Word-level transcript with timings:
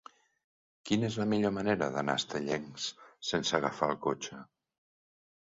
Quina 0.89 1.05
és 1.09 1.17
la 1.21 1.27
millor 1.33 1.53
manera 1.57 1.89
d'anar 1.97 2.15
a 2.15 2.21
Estellencs 2.23 2.89
sense 3.33 3.55
agafar 3.61 3.93
el 3.95 4.01
cotxe? 4.09 4.43